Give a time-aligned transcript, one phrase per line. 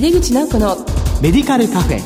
[0.00, 0.78] 井出口直子の
[1.20, 2.00] メディカルカフェ。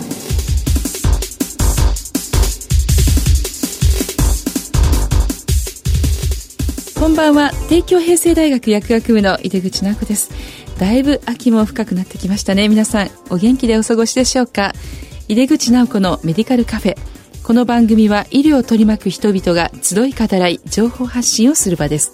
[6.98, 7.52] こんばんは。
[7.68, 10.32] 帝京平成大学薬学部の井出口直子です。
[10.76, 12.68] だいぶ秋も深くなってきましたね。
[12.68, 14.74] 皆さんお元気でお過ごしでしょうか？
[15.28, 16.96] 井出口直子のメディカルカフェ。
[17.44, 22.10] この番組は医療を取り巻く人々が集い語らい情報発信をする場です。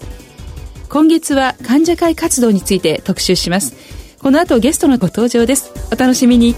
[0.90, 3.76] 今月は患者会活動について特集します
[4.22, 5.72] この後ゲストのご登場です。
[5.90, 6.54] お楽しみに。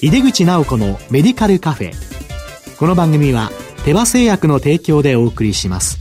[0.00, 1.92] 井出口直子のメディカルカフェ。
[2.78, 3.50] この番組は
[3.84, 5.98] 手羽製薬の提供でお送りします。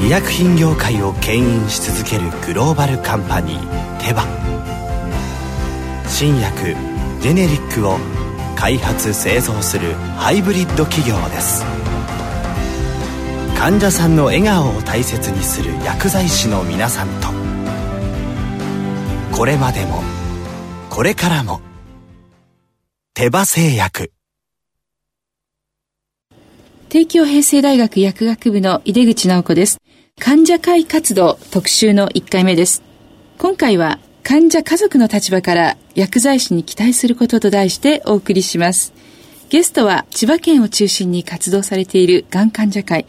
[0.00, 4.26] 医薬品業界を牽引し続けるグローバルカンパニーテバ。
[6.08, 6.74] 新薬
[7.20, 7.98] ジェネリックを
[8.56, 11.64] 開発製造するハイブリッド企業です
[13.58, 17.28] 患者さんの笑顔を大切にする薬剤師の皆さんと
[19.34, 20.02] これまでも
[20.90, 21.60] これからも
[23.14, 24.12] 手羽製薬
[26.88, 29.78] 帝京平成大学薬学部の井出口直子です
[30.20, 32.82] 患者会活動特集の1回目です。
[33.36, 38.94] 今回は患者家族の立場から薬剤師に期待することと題してお送りします。
[39.50, 43.06] ゲストは千葉県を中心に活動されているがん患者会、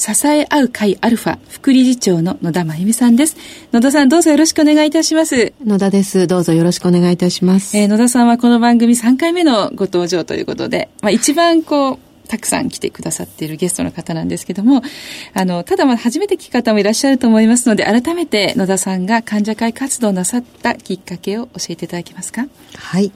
[0.00, 3.36] 支え合う会アルファ副理事長の野田真由美さんです。
[3.70, 5.52] 野田さんどうぞよろしくお願いいたします。
[5.62, 6.26] 野田です。
[6.26, 7.76] どうぞよろしくお願いいたします。
[7.76, 11.98] えー、野田さんはこの番組3回目のご登場ということで、まあ一番こう、
[12.28, 14.82] たくさん来てくださっているゲストの方なんですけども、
[15.34, 22.46] あの、ただまあ初めて聞く方もいらっしゃると思いますので、改めて野田さんが患者会活動なさったきっかけを教えていただけますか？
[22.74, 23.12] はい。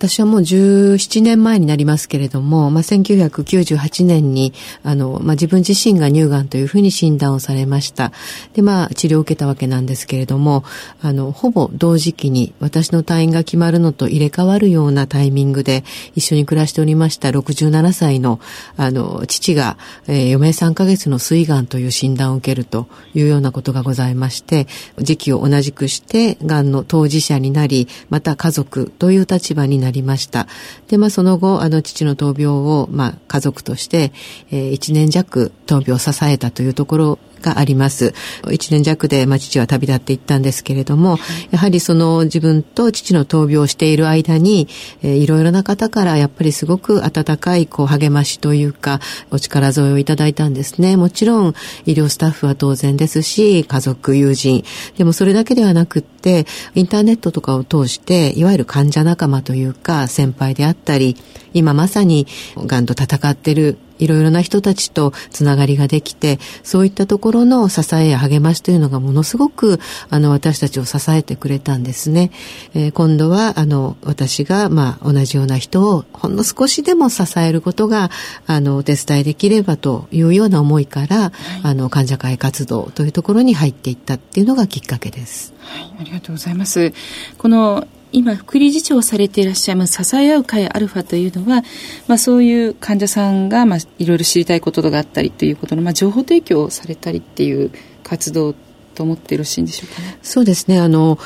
[0.00, 8.10] 私はもう17年前になりますけれども、まあ、1998年に、あの、まあ、自分自身が乳がんというふうに診断をされました。
[8.54, 10.64] で、まあ、治療を受けたわけなんですけれども、
[11.02, 15.84] あの、ほぼ同時期に私の退院が決まるのと入れ替わるようなタイミングで
[16.14, 18.40] 一緒に暮らしておりました67歳の、
[18.78, 24.66] あの、父が、えー、余命3ヶ月の膵がんという診断を受けるというようなことがございまして、
[24.96, 30.46] 時期を同じくして、がんの当事者になり、また家族という立場になりりました。
[30.88, 34.12] で、まあその後、あの父の闘病を、まあ家族として、
[34.50, 38.14] えー、1年弱闘病を支えたというところがあります。
[38.50, 41.18] 一年弱で、まあ、父は旅立っていったんですけれども、
[41.50, 44.68] やはりその自分と父の闘病をしている間に、
[45.02, 50.96] えー、いろいろな方からやっぱりすごく温かいこう励ましというか、お力添えをいただいたんですね。
[50.96, 51.54] もちろん
[51.86, 54.64] 医療スタッフは当然ですし、家族、友人。
[54.96, 61.16] でもそれだけではなくって、インターネットとかを通して、いわゆる患者仲間というか、先輩であったり、
[61.54, 62.26] 今まさに
[62.56, 69.78] 癌と戦っているいろいろな人たちとつながりができて、そういったところの支えや励ましというのがものすごく、
[70.08, 72.30] あの、私たちを支えてくれたんですね。
[72.74, 78.10] えー、今度は、あの、私が、まあ、同じような人をほんの少しでも支えることが、
[78.46, 85.52] あの、お手伝いできればというような思いから、はい、あの、患者会活動というところに入っていったっていうのがきっかけです。
[85.60, 86.92] はい、ありがとうございます。
[87.38, 91.62] この今、副理事長をされていらっしゃいます支え合う会アルファというのは、
[92.08, 97.70] まあ、そういう患者さんが、まあ、いろいろ知りたいことがあったりということの、まあ、情報提供をされたりっていう
[98.02, 98.54] 活動
[98.94, 100.18] と思ってよろしいんでしょうかね。
[100.22, 100.78] そうですね。
[100.78, 101.18] あの、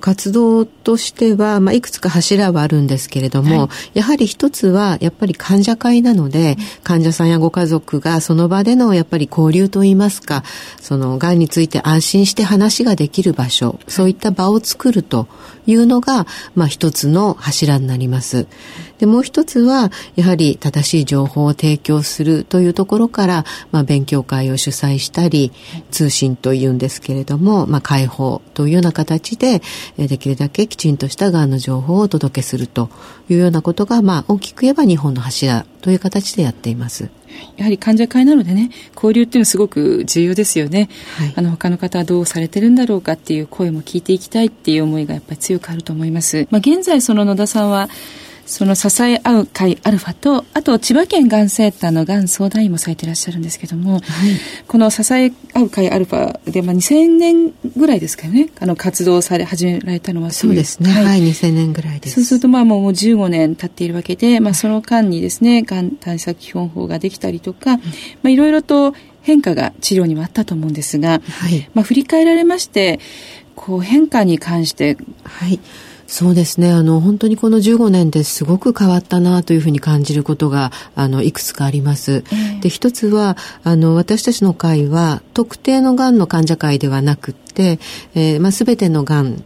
[0.00, 10.44] 活動としては、まあ、いくつか柱はあるんですけれども、はい、やはり一つは、やっぱり患者会なので、うん、患者さんやご家族がその場でのやっぱり交流といいますか、
[10.80, 15.26] その、癌について安心して話ができる場所、そういった場を作ると
[15.66, 18.46] いうのが、まあ、一つの柱になります。
[18.98, 25.52] で、もう一つは、やはり正しい情報を提供するというところから、まあ、勉強会を主催したり、
[25.90, 29.62] 通信というんですけれども、まあ、解放というような形で、
[29.96, 32.90] できるだけきちんとしたがんの情報をお届けすると
[33.28, 37.10] いうようなことが、まあ、大きく言えば日本の柱という形でやっています。
[37.56, 40.88] やはり患者会なのでね、交流っていうのはすごく重要ですよね。
[41.16, 46.48] はい、あの、他の方はどうされてるんだろうかっていう声も聞いていきたいっていう思いがやっぱり強くあると思います。
[46.50, 47.88] まあ、現在その野田さんは、
[48.48, 54.02] その支え合う会アルファと、あと千葉県がんセンターのがん相談員もされていらっしゃるんですけども、はい、
[54.66, 60.90] この支え合う会アルファで、まあ、2000年ぐらいですかね、あの活動され、始められたのはそうですね。
[60.90, 62.14] はい、はい、2000年ぐらいです。
[62.14, 67.82] そうすると、まあもう15年経っているわけで、まあその間にですね、がん対策基本法ができたりとか、ま
[68.24, 72.98] あいろいろと変化が治療にはあったと思うんですが、はい、まあ振り返られまして、
[73.54, 75.60] こう変化に関して、はい。
[76.10, 76.72] そうですね。
[76.72, 82.24] あの、本当にこの15年ですごく変わったなというふうに感じることが、あの、いくつかあります。
[82.32, 87.78] えー、で、一つは、あの、私たちの会は、特定のがんの患者会ではなくて、
[88.14, 89.44] えー、まあ、すべてのがん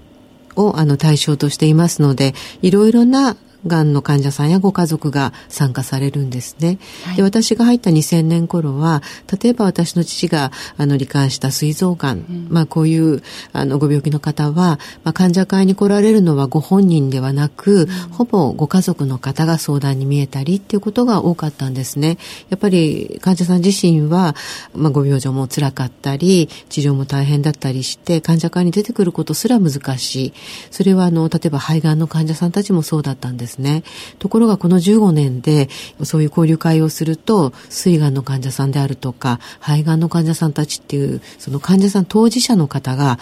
[0.55, 2.32] を、あの、対象としていますので、
[2.62, 3.37] いろいろな
[3.67, 6.79] がんの患者さんやご家族が参加されるんですね。
[7.05, 9.03] はい、で私が入った2000年頃は
[9.43, 13.23] 例えば私の父があの罹患した膵臓がん、うん、まあこういう
[13.53, 22.19] あのご病気の方は、まあ、患者会に来られるのはご本人ではなく、うん、ほぼご家族の方が相談に見えたりっていうことが多かったんですね。
[22.50, 24.35] やっぱり患者さん自身は、
[24.75, 30.32] まあ、ご病状も辛かったり治療も大変だったりして患者会に出てくることすら難しい。
[30.70, 33.83] それはあの例えば肺がんの患者さんたちもそうだったんですですね。
[34.19, 35.69] ところがこの15年で
[36.03, 43.19] そういう交流会をすると、膵がんの患者さんであるとか、肺がんの患者さんたちっていう、その患者さん当事者の方が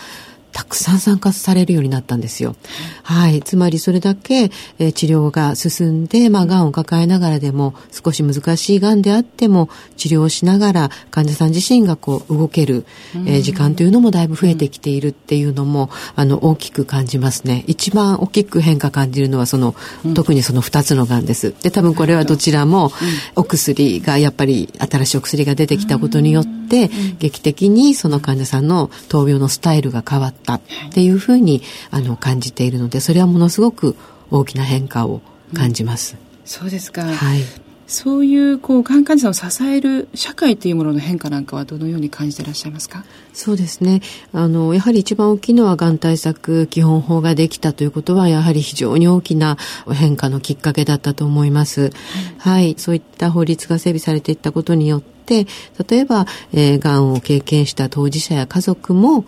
[0.61, 2.55] たくさん参加されるようになったんですよ。
[3.03, 3.41] はい。
[3.41, 12.85] つまりそれだけ、えー、治療が進んで、まあ、癌を抱えながらでも、少し難しい癌であっても、治療をしながら、患者さん自身がこう、動ける、
[13.15, 17.65] えー、時間というのもだいぶ増えてきているっていうのも、あの、大きく感じますね。
[17.67, 19.75] 一番大きく変化感じるのは、その、
[20.13, 21.55] 特にその二つの癌です。
[21.63, 22.93] で、多分これはどちらも、
[23.35, 30.50] お薬が、やっぱり新しいお薬が出てきたことによって、劇的にその患者さんの闘病のスタイルが変わった。
[30.55, 33.97] ったっていうふうにあの感じているのでそれはものすごく
[34.31, 35.21] 大きな変化を
[35.55, 36.15] 感じます。
[36.15, 37.41] うん、そうですか、はい、
[37.87, 43.05] そういうこうがん患者さんを支える社会というものの変化なんかはどのように感じていらっしゃいますか？
[43.33, 44.01] そうですね。
[44.33, 49.57] あのやはり一番大きいのはがん対策基本法ができたということはやはり非常に大きな
[49.93, 51.81] 変化のきっかけだったと思います。
[51.81, 51.93] はい、
[52.39, 55.47] はい、そういった法律が整備されていったことによって
[55.89, 59.25] 例えば、えー、がんを経験した当事者や家族も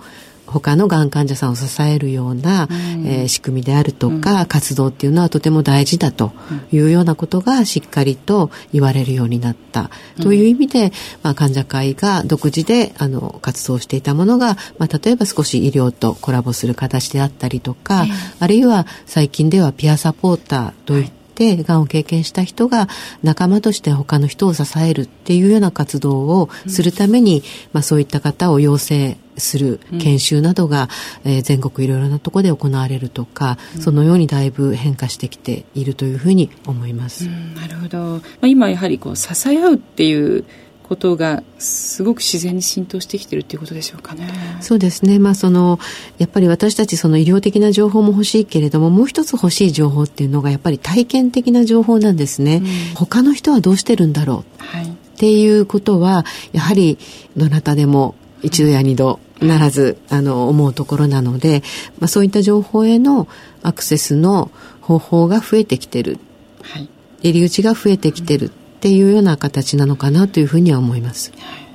[0.52, 6.32] 他のがん患者さんを支えるような、うん、えー、仕組みであるとか、うん、活動っていうのはとても大事だと
[6.70, 9.90] いうようなことがしっかりと言われるようになった、
[10.20, 18.04] という意味で、まあ、患者会が独自であの活動していたものが、まあ、例えば少し医療とコラボする形であったりとか、
[18.38, 22.88] あるいは最近ではピアサポーターといったて、がんを経験した人が
[23.22, 30.88] 仲間として他の人を支えるっていうような活動をするために、うん、まあそういった方を養成する研修などが、
[31.24, 37.24] うん、えー、全国いろいろなところで行われるとか、うん、そのようにだいぶ変化してきているというふうに思います。
[37.24, 37.98] なるほど。
[37.98, 40.44] まあ、今やはりこう支え合うっていう
[40.92, 44.28] ことがすごく自然に浸透してきてるっていうことでしょうかね。
[44.60, 45.18] そうですね。
[45.18, 45.78] まあその
[46.18, 52.56] やっぱり私たちその医療的な情報も欲しいけれどももう一つ欲しい情報っていうのがやっぱり体験的な情報なんですね。
[52.56, 56.98] うん、他の人はどうしてるんだろう、はい、っていうことはやはり
[57.38, 61.62] どなたでも一度や二度ならず、あの思うところなので、
[61.98, 63.28] まあ、そういった情報への
[63.62, 64.50] アクセスの
[64.80, 66.18] 方法が増えてきてる、
[66.62, 66.88] はい、
[67.22, 68.50] 入り口が増えてきてるっ
[68.80, 71.32] ていうような形なのかなというふうには思います。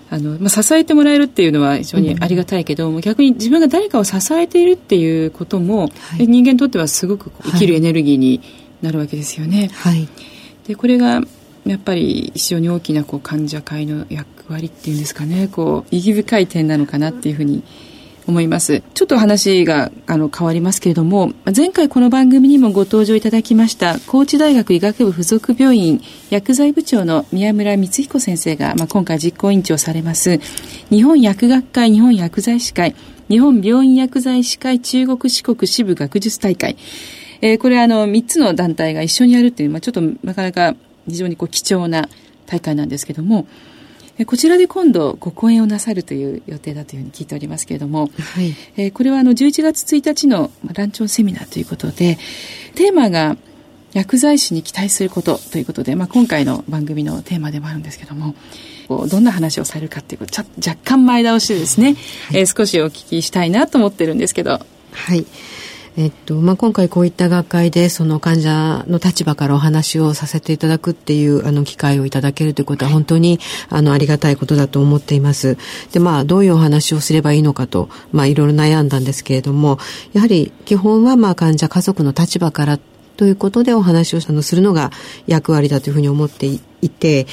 [0.09, 5.87] あの、まあ、支えてもらえるっていうのは非常にありがたいけども、うん、逆に自分が誰かを支えているっていうことも、は
[6.19, 8.41] い、人間にとってはすごく生きるエネルギーに
[8.81, 9.69] なるわけですよね。
[9.73, 10.07] はい、
[10.67, 11.21] でこれが
[11.67, 17.63] やっぱり非常に大きなこう患者会の役割っていうんですかねこう意義深い点なのかなっていうふうに
[18.27, 18.83] 思います。
[18.93, 30.39] ちょっと話があの変わりますけれども、前回この番組にもご登場いただきました、高知大学医学部附属病院薬剤部長の宮村光彦先生が、まあ、今回実行委員長されます、
[30.89, 32.95] 日本薬学会日本薬剤師会、
[33.29, 36.75] 日本病院薬剤師会中国四国支部学術大会、
[37.41, 40.75] えー、これあの3つの団体が一緒にやるっていう、まあ、ちょっとなかなか
[41.07, 42.09] 非常にこう貴重な
[42.45, 43.47] 大会なんですけども、
[44.25, 52.17] こちらで今度ご講演をなさるという予定だというふうに聞いておりますけれども、はい、えー、これはあの11月1日のランチョンセミナーということで
[52.73, 53.37] テーマが
[53.93, 58.33] 薬剤師に期待することということで、まあ、今回の番組のテーマでもあるんですけども
[58.87, 61.93] どんな話をされるかっていうこと若干前倒しでですね、
[62.29, 64.59] はい、えー、少しお聞きしたいなと思ってるんですけど。
[64.91, 65.25] はい
[65.99, 73.39] えっとまあ、今回こういった学会でその患者の立場からお話をさせていただくっていうあの機会をいただけるということは本当に
[73.69, 75.57] あのありがたいことだと思っています。
[75.91, 79.79] でまあどういうお話をすればいいのかと、まあ、いろいろ悩んだんですけれども
[80.13, 82.79] やはり基本はまあ患者家族の立場から
[83.17, 84.91] ということでお話をするのが
[85.25, 87.27] 役割だというふうに思っていいて、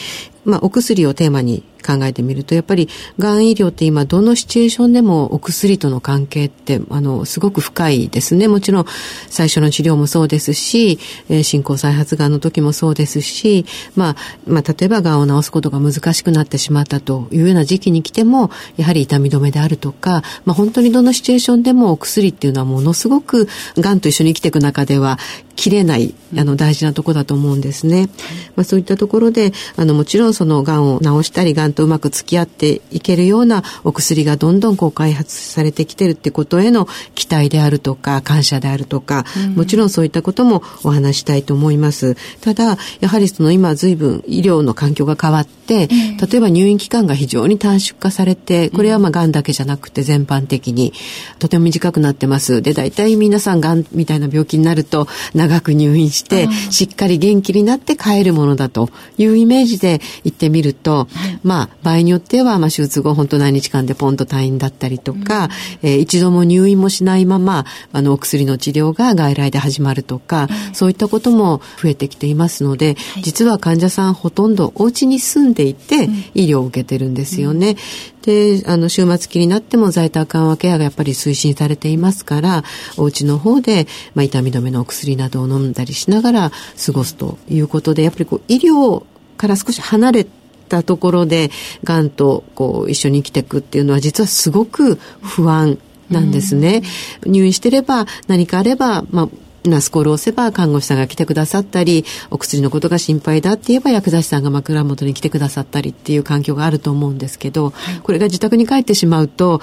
[0.44, 8.48] まあ、お薬をテーマに考えてみると、やっぱり、がん医療って今、どのシチュエーションでもお薬との関係って、あの、すごく深いですね。
[8.48, 8.86] もちろん、
[9.28, 10.98] 最初の治療もそうですし、
[11.28, 25.18] えー、進行再発がんの時もそうですし、まあ、まあ、例えば、がんを治すことが難しくなってしまったというような時期に来ても、やはり痛み止めであるとか、まあ、本当にどのシチュエーションでもお薬っていうのはものすごく、がんと一緒に生きていく中では、
[25.56, 28.08] 切れない、あの、大事なとこだと思うんですね。
[28.56, 42.16] まあ、そういったところで、あの、もちろんその、がんを治したり、がんとうまく付き合っていけるようなお薬がどんどんこう開発されてきてるってことへの期待であるとか、感謝であるとか、もちろんそういったこともお話したいと思います。
[42.40, 50.92] ただ、やはりその今随分医療の環境が変わって、例えば入院期間が非常に短縮化されて、これはまあがんだけじゃなくて全般的に
[51.38, 52.62] とても短くなってます。
[52.62, 61.08] で、大体皆さんがんみたいな病気になると長く入院して、しっかり元気になって帰るものだというイメージで行ってみると、
[61.42, 65.44] まあ場合によっては、まあ、手術後、本当何日間でポンと退院だったりとか、
[65.82, 77.76] うん、えー、一度も入院もしないまま、あの、お薬の治療が外来で始まるとか、うん、そういったことも増えてきていますので、はい、実は患者さんほとんどお家に住んでいて、医療を受けてるんですよね。
[78.22, 82.64] で、あの、週末期になっても在宅緩和ケアがやっぱり推進されていますから、
[82.96, 86.52] お家の方で、まあ、痛み止めのお薬などを飲んだりしながら
[86.84, 89.04] 過ごすということで、やっぱりこう、医療
[89.36, 91.50] から少し離れて、たところで、
[91.84, 95.78] がんとこう一緒に生きていくっていうのは実はすごく不安
[96.10, 96.82] なんですね。
[97.24, 99.28] うん、入院してれば何かあれば、まあ、
[99.68, 107.72] ナスコールを押せば看護師さんが来てくださったり、お薬のことが心配だって言えば薬剤師さんが枕元に来てくださったりっていう環境があると思うんですけど、
[108.02, 109.60] これが自宅に帰ってしまうと、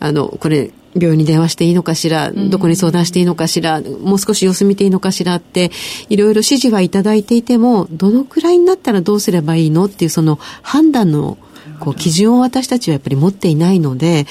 [0.00, 5.70] あの、これ病院に電話していいのかしら、どこに相談していいのかしら、もう少し様子見ていいのかしらって、
[6.08, 11.38] いろいろ指示はいただいていても、どのくらいになったらどうすればいいのっていうその判断の
[11.80, 14.26] こう基準を私たちはやっぱり持っていないので、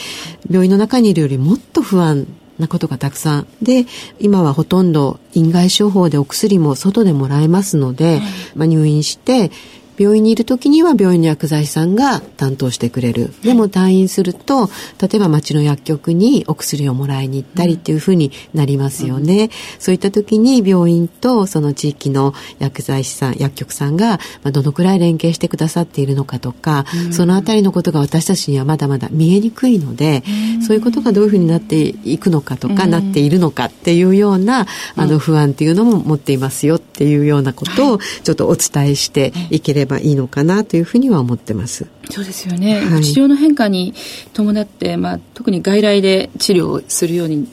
[0.50, 2.28] 病院の中にいるよりもっと不安
[2.60, 3.48] なことがたくさん。
[3.62, 3.86] で、
[4.20, 8.22] 今はほとんど院外処方でお薬も外でもらえますので、
[8.56, 9.52] まあ、入院して、
[9.98, 13.34] 病院にいる時には病院の薬剤師さんが担当してくれる。
[13.44, 14.70] でも退院すると、
[15.02, 19.44] 例えば町の薬局にお薬をもらいに行ったりっていうふうになりますよね。
[19.44, 30.24] うん、そういった時に病院とその地域の薬剤師さん、薬局さんが、まあ、どのくらい連携してくださっているのかとか、うん、そのあたりのことが私たちにはまだまだ見えにくいので、
[30.56, 41.88] うん、そういうことがどういうふうになっていくのかとか、なっているのかっていうような、あの不安っていうのも持っていますよっていうようなことをちょっとお伝えしていければればいいのかなというふうには思ってます。
[42.10, 42.82] そうですよね。
[42.82, 43.94] はい、治療の変化に
[44.34, 47.48] 伴って、まあ、特に外来で治療をするように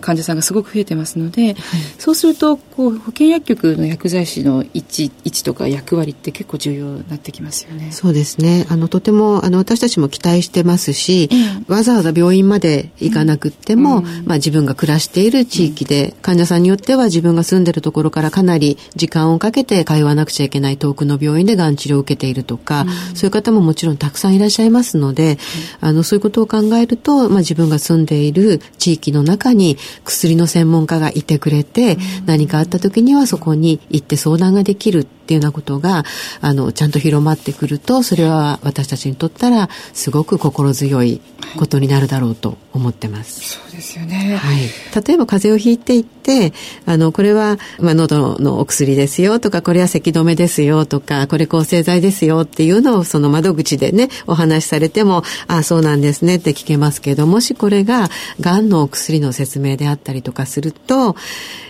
[0.00, 1.56] 患者さんがすごく増えてますので、はい、
[1.98, 7.92] そうするとこう保健薬局の薬剤師の位置位置とか役割って結構重要になってきますよね。
[7.92, 8.66] そうですね。
[8.68, 11.28] あのとてもあの私たちも期待してますし、
[11.68, 25.38] うん、わざわざ病院まで行かなくっても、うん、まあ自分が暮らしている地域で、うん、患者さんによっては自分が住んでるところからかなり時間をかけて通わなくちゃいけない遠くの病院でがん治療を受けているとか、そういう方ももちろんたくさんいらっしゃいますので、
[25.80, 36.04] あのそういうことを考えると、まあ自分が住んでいる地域の中に薬の専門家がいてくれて、何かあった時にはそこに行って相談ができるっていうようなことが、
[36.40, 41.20] あの、ちゃんと広まってくると、それは私たちにとったら、すごく心強い
[41.58, 43.40] ことになるだろうと思ってます。
[43.40, 44.36] そうですよね。
[44.36, 45.04] はい。
[45.04, 46.52] 例えば風邪をひいていって、
[46.86, 61.16] あの、これは、まあ、喉のお薬ですよとか、これは咳止めですよとか、これ抗生剤ですよっていうのをその窓口でね、お話しされても、ああ、そうなんですねって聞けますけど、もしこれが、癌のお薬の説明であったりとかすると、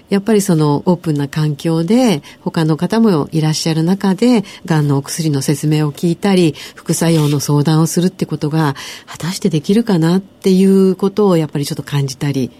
[0.08, 8.74] やっぱりそのオープンな環境で他の方もいらっしゃる中で、がんのお薬の説明を聞いたり、副作用の相談をするってことが
[9.06, 12.50] 果たしてできるかなっていうことをやっぱりちょっと感じたり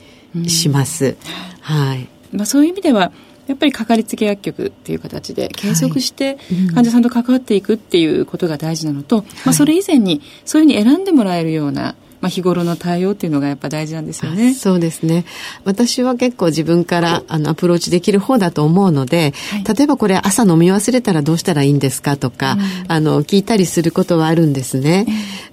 [0.49, 1.07] します。
[1.07, 1.15] うん、
[1.61, 2.09] はい。
[2.33, 3.13] まあそういう意味では、
[3.47, 6.37] やっぱりかかりつけ薬局っていう形で継続して
[6.75, 11.95] 患者さんと関わっていくっていうことが大事なのと、はい、まあそれ以前にそういうふうに選んでもらえるような
[12.27, 14.53] まあ、日頃の対応っていうのがやっぱ大事なんですよね。
[14.53, 15.25] そうですね。
[15.63, 25.07] 私は結構自分からあのアプローチできる方だと思うので、はい、例えばこれ朝飲み忘れたらどうしたらいいんですかとか、うん、あの聞いたりすることはあるんですね。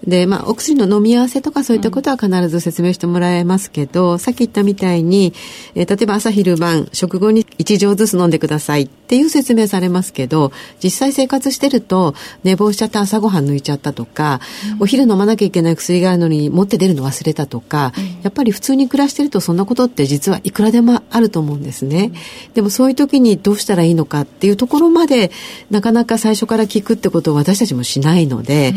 [0.08, 5.34] で、まあお薬の飲み合わせとかそういったことは必ず説明してもらえますけど、うん、さっき言ったみたいに、
[5.76, 10.52] えー、例えば朝昼晩食後に1錠ずつ飲んでくださいっていう説明されますけど、
[10.84, 14.42] 実際生活してると、寝坊しちゃった朝ごはん抜いちゃったとか、
[14.78, 22.12] うん、お昼飲まなきゃいけない薬があるのに持って出るの忘れたとか、うん、やっぱり普通に暮らしてるとそんなことって実はいくらでもあると思うんですね。
[22.56, 25.30] でもそういう時にどうしたらいいのかっていうところまで、
[25.70, 28.74] なかなか最初から聞くってことを私たちもしないので、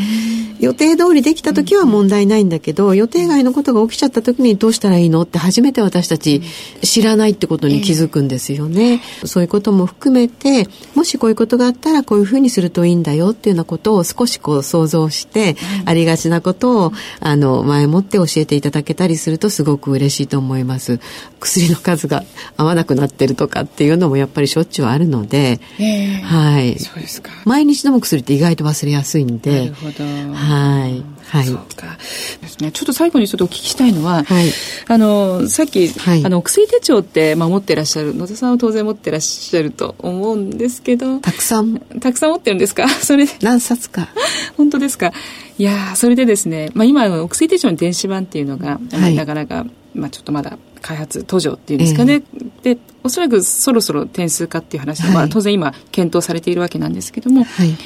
[0.59, 6.43] 予定通りできた時は問題ないんだけど、予定外のことが起きちゃった時にどうしたらいいのって初めて私たち
[6.83, 9.02] 知らないってことに気づくんですよね。
[9.25, 21.00] そういうことも含めて、もしこういうことがあったらこういうふうにするといいんだよっていうようなことを少しこう想像して、ありがちなことを、あの、前もって教えていただけたりするとすごく嬉しいと思います。
[21.40, 22.25] 薬の数が
[22.56, 26.78] 合わなくなってるとかっていうのもやっぱりしょっちゅうあるので、えー、はい。
[26.78, 27.30] そうですか。
[27.45, 30.04] 毎日飲む薬って意外と忘れやすいんで、なるほど。
[30.35, 31.15] はい。
[31.28, 31.47] はい。
[31.47, 31.99] そうか。
[32.40, 32.71] ですね。
[32.73, 34.50] ちょっと最後にちょっとお聞きしたいのは、はい、
[34.88, 41.18] あの、さっき、はい、あの、薬手帳って、まあ、持ってらっしゃる、野田さんは当然持ってらっしゃると思うんですけど。
[41.21, 41.78] たくさん。
[42.00, 42.88] たくさん持ってるんですか？
[43.02, 44.09] それ何冊か。
[44.56, 45.12] 本当ですか？
[45.59, 57.76] いやそれでですね、まあ、今、お薬手帳の電子版っていうのが、はい、なかなか、まあ、ちょっとまだ開発途上っていうんですかね、えー、でおそらくそろそろ点数化っていう話が、まあ、当然今検討されているわけなんですけども、はい、ま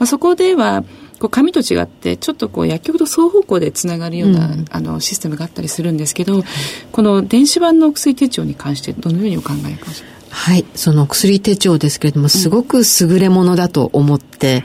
[0.00, 0.82] あ、そこでは
[1.20, 6.42] こう紙と違ってちょっとこう薬局と双方向でつながるような、うん、あのシステムがあったりするんですけど、
[6.92, 9.90] この電子版のお薬手帳に関してどのようにお考えか
[10.30, 14.64] はい、その薬手帳ですけれども、すごく優れものだと思って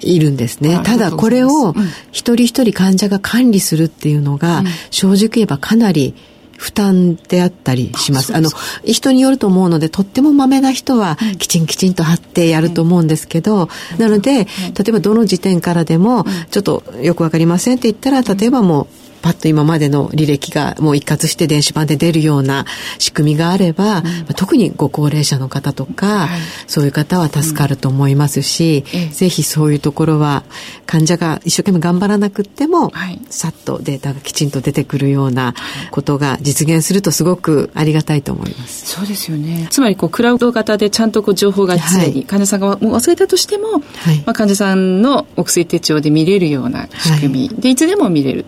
[0.00, 0.74] いるんですね。
[0.74, 1.72] うんえただこれを
[2.10, 6.14] 一人一人患者が管理するっていうのが、正直言えばかなり
[6.56, 8.34] 負担であったりします。
[8.34, 8.50] あの、
[8.84, 13.68] 人によると思うので、とってもまめな人は、きちんきちんと貼ってやると思うんですけど、
[13.98, 14.46] なので、例
[14.88, 22.66] えばどの時点からでも、ちょっとよくわかりませんって言ったら、例えばもう、パッと今までの履歴がもう一括して電子版で出るような
[22.98, 30.44] 仕組みがあれば、うん、特にご高齢者の方とか、はい、そういう方は助かると思いますし、うん、ぜひそういうところは
[30.84, 35.54] 患者が一生懸命頑張らなくっても、はい、さっとデータがきちんと出てくるような
[35.90, 38.94] ことが実現するとすごくありがたいと思います。
[38.94, 39.68] そうですよね。
[39.70, 43.80] つまりこうクラウド型でちゃんとこう情報が常に、患者さんがもう忘れたとしても、はい、
[44.26, 47.48] まあ、患者さんのお薬手帳で見れるような仕組み。
[47.48, 48.44] でいつでも見れる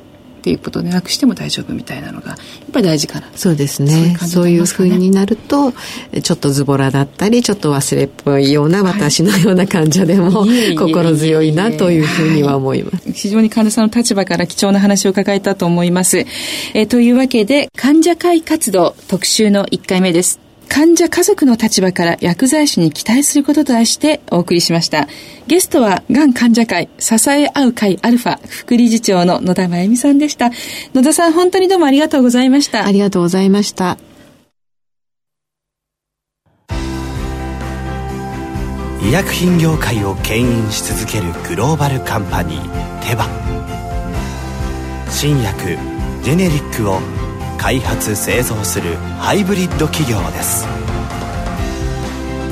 [0.47, 2.39] っていうことでなくしても大丈夫みたいなのがやっ
[2.73, 3.27] ぱり大事かな。
[3.35, 4.17] そうですね。
[4.17, 5.73] そういうふうになると
[6.23, 25.09] ちょっとズボラだったりちょっと忘れっぽいような私のような患者でも、はい、心強いなというふうには思います、非常に患者さんの立場から貴重な話を伺えたと思います、えー、というわけで患者会活動特集の1回目です患者家族の立場から薬剤師に期待することと題してお送りしました。
[25.47, 30.51] ゲストは、がん患者会支え合う会アルファ副理事長の野田真由美さんでした。
[30.95, 32.85] 野田さん、本当にどうもありがとうございました。
[32.85, 33.99] ありがとうございました。
[39.03, 43.29] 医薬品業界を牽引し続けるグローバルカンパニーテバ
[45.09, 45.79] 新薬
[46.25, 46.99] ジェネリックを
[47.59, 50.67] 開発製造するハイブリッド企業です。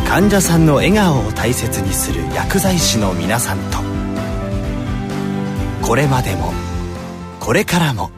[0.06, 3.78] 患者さんの笑顔を大切にする薬剤師の皆さんと。
[5.86, 6.52] これまでも
[7.40, 8.10] これからも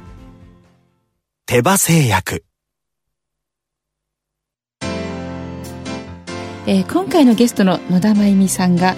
[1.47, 2.45] 手羽製薬。
[6.69, 8.97] えー、今回のゲストの野田真由美さんが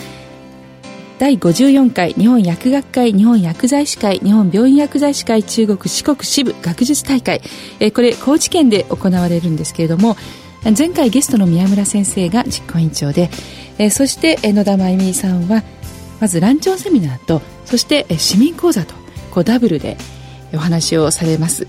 [1.19, 7.43] 第54回日本薬学会日本薬剤師会日本病院薬剤師会中国四国支部学術大会、
[7.81, 10.17] え、これ高知県で行われるんですけれども
[10.77, 13.31] 前回ゲストの宮村先生が実行委員長で、
[13.79, 15.65] え、そして野田真由美さんは
[16.21, 18.95] まずランチョンセミナーとそして市民講座と
[19.33, 19.97] こうダブルで
[20.55, 21.67] お話をされます。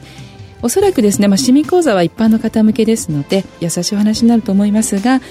[0.62, 5.22] おそらくですね、まあ、市民講座は一般の方向けですので優しいお話になると思いますが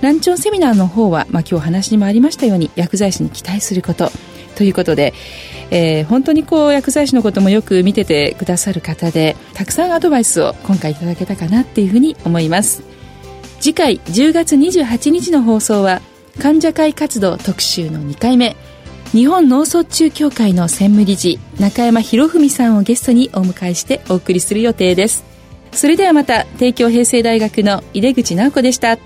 [0.00, 4.10] ランチョンセミナーの方は、まあ、今日話にもありましたように薬剤師に期待すること。
[4.54, 5.14] ということで、
[5.70, 12.82] えー、本当にこう薬剤師のこともよく見ててくださる方でたくさんアドバイスを今回いただけたかなっていうふうに思います。
[13.60, 16.00] 次回10月28日の放送は
[16.40, 18.56] 患者会活動特集の2回目。
[19.12, 25.24] 日本脳卒中協会の専務理事中山博文さんをゲストにお迎えしてお送りする予定です。
[25.72, 28.98] それではまた帝京平成大学の井出口直子でした。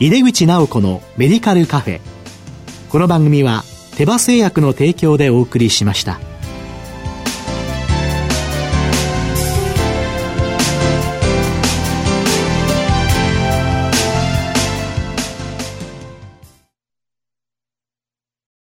[0.00, 2.00] 井出口直子のメディカルカフェ
[2.88, 3.64] この番組は
[3.96, 6.27] 手羽製薬の提供でお送りしました。